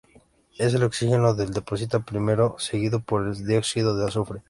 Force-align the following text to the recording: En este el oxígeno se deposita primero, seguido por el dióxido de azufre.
En 0.57 0.65
este 0.65 0.79
el 0.79 0.83
oxígeno 0.85 1.35
se 1.35 1.45
deposita 1.45 1.99
primero, 1.99 2.55
seguido 2.57 3.03
por 3.03 3.27
el 3.27 3.45
dióxido 3.45 3.95
de 3.95 4.07
azufre. 4.07 4.39